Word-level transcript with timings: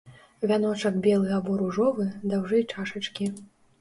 Вяночак 0.51 0.95
белы 1.07 1.29
або 1.37 1.57
ружовы, 1.61 2.07
даўжэй 2.33 2.67
чашачкі. 2.73 3.29